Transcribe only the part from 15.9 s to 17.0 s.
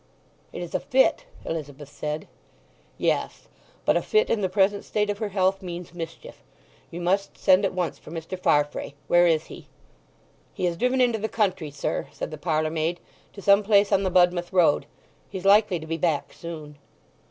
back soon."